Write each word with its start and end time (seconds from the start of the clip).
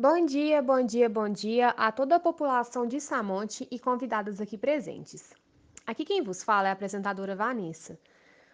Bom 0.00 0.24
dia, 0.24 0.62
bom 0.62 0.80
dia, 0.80 1.08
bom 1.08 1.28
dia 1.28 1.70
a 1.70 1.90
toda 1.90 2.14
a 2.14 2.20
população 2.20 2.86
de 2.86 3.00
Samonte 3.00 3.66
e 3.68 3.80
convidados 3.80 4.40
aqui 4.40 4.56
presentes. 4.56 5.32
Aqui 5.84 6.04
quem 6.04 6.22
vos 6.22 6.40
fala 6.40 6.68
é 6.68 6.70
a 6.70 6.72
apresentadora 6.72 7.34
Vanessa. 7.34 7.98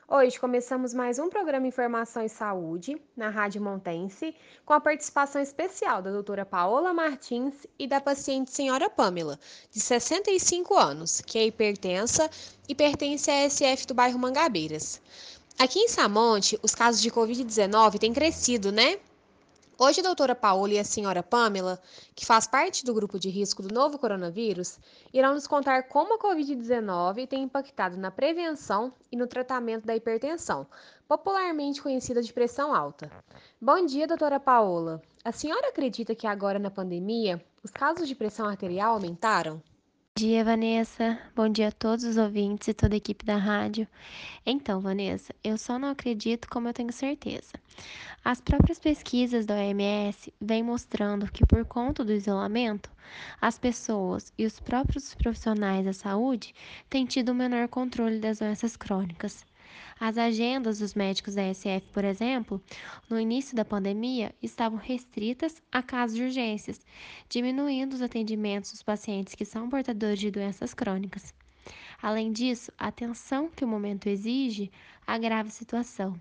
Hoje 0.09 0.41
começamos 0.41 0.95
mais 0.95 1.19
um 1.19 1.29
programa 1.29 1.67
Informação 1.67 2.25
e 2.25 2.31
Saúde 2.31 2.99
na 3.15 3.29
Rádio 3.29 3.61
Montense, 3.61 4.35
com 4.65 4.73
a 4.73 4.81
participação 4.81 5.43
especial 5.43 6.01
da 6.01 6.11
doutora 6.11 6.47
Paola 6.47 6.95
Martins 6.95 7.67
e 7.79 7.87
da 7.87 8.01
paciente 8.01 8.51
senhora 8.51 8.89
Pamela, 8.89 9.39
de 9.71 9.81
65 9.81 10.75
anos, 10.75 11.21
que 11.21 11.39
é 11.39 11.45
hipertensa 11.45 12.31
e 12.67 12.75
pertence 12.75 13.31
à 13.31 13.51
SF 13.51 13.87
do 13.89 13.93
bairro 13.93 14.19
Mangabeiras. 14.19 14.99
Aqui 15.59 15.79
em 15.79 15.89
Samonte, 15.89 16.59
os 16.63 16.75
casos 16.75 17.03
de 17.03 17.11
Covid-19 17.11 17.99
têm 17.99 18.15
crescido, 18.15 18.73
né? 18.73 18.99
Hoje, 19.77 20.01
a 20.01 20.05
doutora 20.05 20.37
Paola 20.37 20.75
e 20.75 20.79
a 20.79 20.85
senhora 20.85 21.21
Pamela, 21.21 21.81
que 22.15 22.25
faz 22.25 22.47
parte 22.47 22.85
do 22.85 22.95
grupo 22.95 23.19
de 23.19 23.29
risco 23.29 23.61
do 23.61 23.75
novo 23.75 23.99
coronavírus, 23.99 24.79
irão 25.13 25.35
nos 25.35 25.49
contar 25.49 25.89
como 25.89 26.15
a 26.15 26.19
Covid-19 26.19 27.27
tem 27.27 27.43
impactado 27.43 27.97
na 27.97 28.09
prevenção 28.09 28.93
e 29.11 29.17
no 29.17 29.27
tratamento 29.27 29.85
da 29.85 29.97
hipertensão, 29.97 30.65
popularmente 31.09 31.83
conhecida 31.83 32.23
de 32.23 32.33
pressão 32.33 32.73
alta. 32.73 33.11
Bom 33.61 33.85
dia, 33.85 34.07
doutora 34.07 34.39
Paola. 34.39 35.03
A 35.25 35.33
senhora 35.33 35.71
acredita 35.71 36.15
que 36.15 36.27
agora 36.27 36.61
na 36.61 36.71
pandemia 36.71 37.45
os 37.63 37.73
casos 37.73 38.07
de 38.07 38.15
pressão 38.15 38.47
arterial 38.47 38.95
aumentaram? 38.95 39.61
Bom 40.17 40.27
dia, 40.29 40.45
Vanessa. 40.45 41.19
Bom 41.35 41.49
dia 41.49 41.69
a 41.69 41.73
todos 41.73 42.05
os 42.05 42.17
ouvintes 42.17 42.69
e 42.69 42.73
toda 42.73 42.95
a 42.95 42.97
equipe 42.97 43.25
da 43.25 43.37
rádio. 43.37 43.85
Então, 44.47 44.81
Vanessa, 44.81 45.35
eu 45.43 45.59
só 45.59 45.77
não 45.77 45.89
acredito 45.89 46.49
como 46.49 46.69
eu 46.69 46.73
tenho 46.73 46.93
certeza. 46.93 47.55
As 48.25 48.41
próprias 48.41 48.79
pesquisas 48.79 49.45
da 49.45 49.57
OMS 49.57 50.33
vêm 50.41 50.63
mostrando 50.63 51.29
que, 51.33 51.45
por 51.45 51.65
conta 51.65 52.05
do 52.05 52.13
isolamento, 52.13 52.89
as 53.41 53.59
pessoas 53.59 54.33
e 54.39 54.47
os 54.47 54.61
próprios 54.61 55.17
profissionais 55.17 55.85
da 55.85 55.93
saúde 55.93 56.55
têm 56.89 57.05
tido 57.07 57.33
um 57.33 57.35
menor 57.35 57.67
controle 57.67 58.21
das 58.21 58.39
doenças 58.39 58.77
crônicas. 58.77 59.45
As 59.99 60.19
agendas 60.19 60.79
dos 60.79 60.95
médicos 60.95 61.35
da 61.35 61.43
SF, 61.53 61.87
por 61.93 62.05
exemplo, 62.05 62.63
no 63.09 63.19
início 63.19 63.57
da 63.57 63.65
pandemia, 63.65 64.35
estavam 64.43 64.79
restritas 64.79 65.63
a 65.71 65.83
casos 65.83 66.17
de 66.17 66.23
urgências, 66.25 66.85
diminuindo 67.29 67.95
os 67.95 68.03
atendimentos 68.03 68.73
dos 68.73 68.83
pacientes 68.83 69.35
que 69.35 69.45
são 69.45 69.69
portadores 69.69 70.19
de 70.19 70.31
doenças 70.31 70.75
crônicas. 70.75 71.35
Além 72.03 72.33
disso, 72.33 72.73
a 72.79 72.89
atenção 72.89 73.49
que 73.49 73.65
o 73.65 73.69
momento 73.69 74.09
exige 74.09 74.71
agrava 75.07 75.49
a 75.49 75.53
situação, 75.53 76.19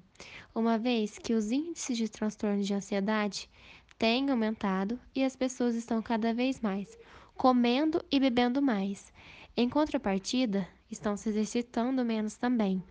uma 0.55 0.77
vez 0.77 1.17
que 1.17 1.33
os 1.33 1.52
índices 1.52 1.97
de 1.97 2.08
transtorno 2.08 2.61
de 2.61 2.73
ansiedade 2.73 3.49
têm 3.97 4.30
aumentado 4.30 4.99
e 5.14 5.23
as 5.23 5.36
pessoas 5.36 5.75
estão 5.75 6.02
cada 6.02 6.33
vez 6.33 6.61
mais 6.61 6.97
comendo 7.36 8.03
e 8.11 8.19
bebendo 8.19 8.61
mais. 8.61 9.11
Em 9.55 9.69
contrapartida, 9.69 10.67
estão 10.89 11.17
se 11.17 11.30
exercitando 11.30 12.05
menos 12.05 12.38
também. 12.38 12.81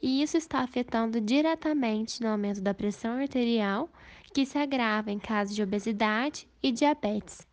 E 0.00 0.22
isso 0.22 0.36
está 0.36 0.60
afetando 0.60 1.20
diretamente 1.20 2.20
no 2.22 2.28
aumento 2.28 2.60
da 2.60 2.74
pressão 2.74 3.18
arterial, 3.18 3.88
que 4.32 4.46
se 4.46 4.58
agrava 4.58 5.10
em 5.10 5.18
casos 5.18 5.54
de 5.54 5.62
obesidade 5.62 6.48
e 6.62 6.72
diabetes. 6.72 7.46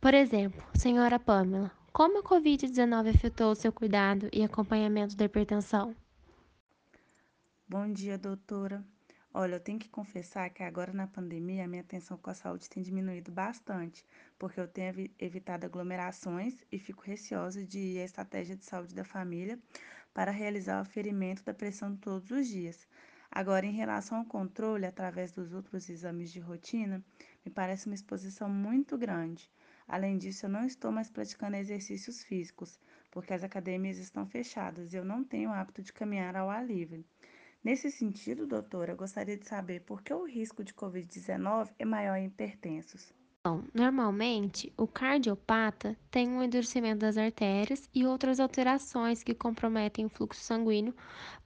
Por 0.00 0.14
exemplo, 0.14 0.62
senhora 0.74 1.18
Pamela, 1.18 1.70
como 1.92 2.18
a 2.18 2.22
Covid-19 2.22 3.14
afetou 3.14 3.52
o 3.52 3.54
seu 3.54 3.72
cuidado 3.72 4.28
e 4.32 4.42
acompanhamento 4.42 5.16
da 5.16 5.24
hipertensão? 5.24 5.94
Bom 7.68 7.92
dia, 7.92 8.18
doutora. 8.18 8.84
Olha, 9.32 9.56
eu 9.56 9.60
tenho 9.60 9.78
que 9.78 9.88
confessar 9.88 10.48
que 10.48 10.62
agora 10.62 10.94
na 10.94 11.06
pandemia 11.06 11.64
a 11.64 11.68
minha 11.68 11.82
atenção 11.82 12.16
com 12.16 12.30
a 12.30 12.34
saúde 12.34 12.70
tem 12.70 12.82
diminuído 12.82 13.30
bastante, 13.30 14.02
porque 14.38 14.58
eu 14.58 14.66
tenho 14.66 15.10
evitado 15.18 15.66
aglomerações 15.66 16.64
e 16.72 16.78
fico 16.78 17.02
receosa 17.02 17.62
de 17.64 17.78
ir 17.78 18.00
à 18.00 18.04
estratégia 18.04 18.56
de 18.56 18.64
saúde 18.64 18.94
da 18.94 19.04
família 19.04 19.58
para 20.16 20.32
realizar 20.32 20.78
o 20.78 20.80
aferimento 20.80 21.44
da 21.44 21.52
pressão 21.52 21.94
todos 21.94 22.30
os 22.30 22.48
dias. 22.48 22.88
Agora, 23.30 23.66
em 23.66 23.72
relação 23.72 24.16
ao 24.16 24.24
controle 24.24 24.86
através 24.86 25.30
dos 25.30 25.52
outros 25.52 25.90
exames 25.90 26.32
de 26.32 26.40
rotina, 26.40 27.04
me 27.44 27.52
parece 27.52 27.84
uma 27.84 27.94
exposição 27.94 28.48
muito 28.48 28.96
grande. 28.96 29.50
Além 29.86 30.16
disso, 30.16 30.46
eu 30.46 30.48
não 30.48 30.64
estou 30.64 30.90
mais 30.90 31.10
praticando 31.10 31.56
exercícios 31.56 32.24
físicos, 32.24 32.80
porque 33.10 33.34
as 33.34 33.44
academias 33.44 33.98
estão 33.98 34.26
fechadas 34.26 34.94
e 34.94 34.96
eu 34.96 35.04
não 35.04 35.22
tenho 35.22 35.50
o 35.50 35.52
hábito 35.52 35.82
de 35.82 35.92
caminhar 35.92 36.34
ao 36.34 36.48
ar 36.48 36.64
livre. 36.64 37.04
Nesse 37.62 37.90
sentido, 37.90 38.46
doutora, 38.46 38.92
eu 38.92 38.96
gostaria 38.96 39.36
de 39.36 39.46
saber 39.46 39.82
por 39.82 40.00
que 40.00 40.14
o 40.14 40.24
risco 40.24 40.64
de 40.64 40.72
Covid-19 40.72 41.74
é 41.78 41.84
maior 41.84 42.16
em 42.16 42.24
hipertensos. 42.24 43.12
Bom, 43.48 43.62
normalmente, 43.72 44.72
o 44.76 44.88
cardiopata 44.88 45.96
tem 46.10 46.28
um 46.28 46.42
endurecimento 46.42 46.98
das 46.98 47.16
artérias 47.16 47.88
e 47.94 48.04
outras 48.04 48.40
alterações 48.40 49.22
que 49.22 49.36
comprometem 49.36 50.04
o 50.04 50.08
fluxo 50.08 50.40
sanguíneo 50.40 50.92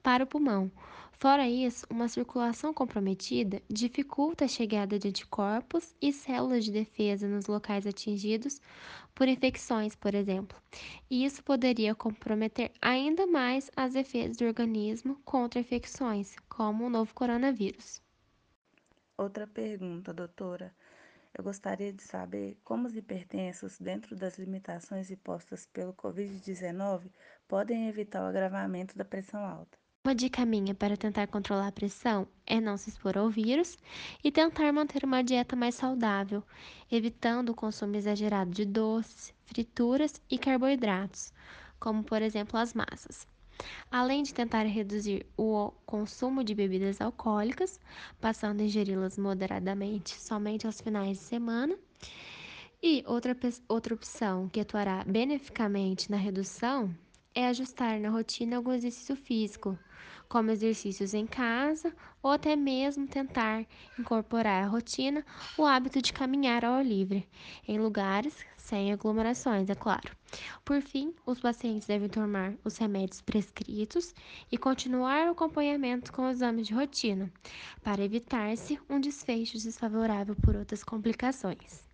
para 0.02 0.24
o 0.24 0.26
pulmão. 0.26 0.72
Fora 1.12 1.46
isso, 1.46 1.84
uma 1.90 2.08
circulação 2.08 2.72
comprometida 2.72 3.60
dificulta 3.68 4.46
a 4.46 4.48
chegada 4.48 4.98
de 4.98 5.08
anticorpos 5.08 5.94
e 6.00 6.10
células 6.10 6.64
de 6.64 6.72
defesa 6.72 7.28
nos 7.28 7.46
locais 7.46 7.86
atingidos 7.86 8.62
por 9.14 9.28
infecções, 9.28 9.94
por 9.94 10.14
exemplo. 10.14 10.58
E 11.10 11.22
isso 11.22 11.44
poderia 11.44 11.94
comprometer 11.94 12.72
ainda 12.80 13.26
mais 13.26 13.70
as 13.76 13.92
defesas 13.92 14.38
do 14.38 14.46
organismo 14.46 15.20
contra 15.22 15.60
infecções, 15.60 16.34
como 16.48 16.86
o 16.86 16.90
novo 16.90 17.12
coronavírus. 17.12 18.00
Outra 19.18 19.46
pergunta, 19.46 20.14
doutora. 20.14 20.74
Eu 21.40 21.44
gostaria 21.44 21.90
de 21.90 22.02
saber 22.02 22.58
como 22.62 22.86
os 22.86 22.94
hipertensos, 22.94 23.78
dentro 23.78 24.14
das 24.14 24.38
limitações 24.38 25.10
impostas 25.10 25.64
pelo 25.64 25.94
Covid-19, 25.94 27.10
podem 27.48 27.88
evitar 27.88 28.22
o 28.22 28.26
agravamento 28.26 28.94
da 28.94 29.06
pressão 29.06 29.42
alta. 29.42 29.78
Uma 30.04 30.14
dica 30.14 30.44
minha 30.44 30.74
para 30.74 30.98
tentar 30.98 31.26
controlar 31.28 31.68
a 31.68 31.72
pressão 31.72 32.28
é 32.46 32.60
não 32.60 32.76
se 32.76 32.90
expor 32.90 33.16
ao 33.16 33.30
vírus 33.30 33.78
e 34.22 34.30
tentar 34.30 34.70
manter 34.70 35.02
uma 35.02 35.24
dieta 35.24 35.56
mais 35.56 35.76
saudável, 35.76 36.44
evitando 36.92 37.48
o 37.48 37.54
consumo 37.54 37.96
exagerado 37.96 38.50
de 38.50 38.66
doces, 38.66 39.32
frituras 39.46 40.20
e 40.30 40.36
carboidratos, 40.36 41.32
como 41.78 42.04
por 42.04 42.20
exemplo 42.20 42.58
as 42.58 42.74
massas 42.74 43.26
além 43.90 44.22
de 44.22 44.34
tentar 44.34 44.62
reduzir 44.62 45.26
o 45.36 45.72
consumo 45.86 46.42
de 46.44 46.54
bebidas 46.54 47.00
alcoólicas, 47.00 47.80
passando 48.20 48.60
a 48.60 48.64
ingeri-las 48.64 49.18
moderadamente 49.18 50.20
somente 50.20 50.66
aos 50.66 50.80
finais 50.80 51.18
de 51.18 51.24
semana. 51.24 51.76
E 52.82 53.04
outra, 53.06 53.36
outra 53.68 53.94
opção 53.94 54.48
que 54.48 54.60
atuará 54.60 55.04
beneficamente 55.04 56.10
na 56.10 56.16
redução 56.16 56.94
é 57.34 57.46
ajustar 57.48 58.00
na 58.00 58.10
rotina 58.10 58.56
algum 58.56 58.72
exercício 58.72 59.14
físico, 59.14 59.78
como 60.28 60.50
exercícios 60.50 61.14
em 61.14 61.26
casa 61.26 61.94
ou 62.22 62.30
até 62.30 62.54
mesmo 62.54 63.06
tentar 63.06 63.66
incorporar 63.98 64.64
à 64.64 64.66
rotina 64.66 65.24
o 65.58 65.64
hábito 65.64 66.00
de 66.00 66.12
caminhar 66.12 66.64
ao 66.64 66.74
ar 66.74 66.84
livre, 66.84 67.28
em 67.66 67.78
lugares 67.78 68.44
sem 68.56 68.92
aglomerações, 68.92 69.68
é 69.68 69.74
claro. 69.74 70.16
Por 70.64 70.80
fim, 70.80 71.14
os 71.26 71.40
pacientes 71.40 71.88
devem 71.88 72.08
tomar 72.08 72.54
os 72.64 72.76
remédios 72.76 73.20
prescritos 73.20 74.14
e 74.50 74.56
continuar 74.56 75.26
o 75.26 75.32
acompanhamento 75.32 76.12
com 76.12 76.28
exames 76.28 76.68
de 76.68 76.74
rotina, 76.74 77.32
para 77.82 78.04
evitar-se 78.04 78.78
um 78.88 79.00
desfecho 79.00 79.54
desfavorável 79.54 80.36
por 80.36 80.54
outras 80.54 80.84
complicações. 80.84 81.84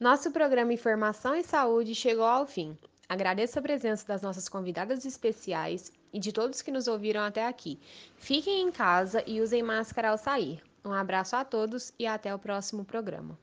Nosso 0.00 0.32
programa 0.32 0.72
Informação 0.72 1.36
e 1.36 1.44
Saúde 1.44 1.94
chegou 1.94 2.24
ao 2.24 2.44
fim. 2.44 2.76
Agradeço 3.12 3.58
a 3.58 3.62
presença 3.62 4.08
das 4.08 4.22
nossas 4.22 4.48
convidadas 4.48 5.04
especiais 5.04 5.92
e 6.14 6.18
de 6.18 6.32
todos 6.32 6.62
que 6.62 6.70
nos 6.70 6.88
ouviram 6.88 7.20
até 7.20 7.46
aqui. 7.46 7.78
Fiquem 8.16 8.62
em 8.62 8.72
casa 8.72 9.22
e 9.26 9.38
usem 9.42 9.62
máscara 9.62 10.08
ao 10.08 10.16
sair. 10.16 10.62
Um 10.82 10.94
abraço 10.94 11.36
a 11.36 11.44
todos 11.44 11.92
e 11.98 12.06
até 12.06 12.34
o 12.34 12.38
próximo 12.38 12.86
programa. 12.86 13.38